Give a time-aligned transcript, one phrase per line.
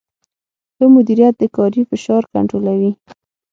[0.75, 2.91] ښه مدیریت د کاري فشار کنټرولوي.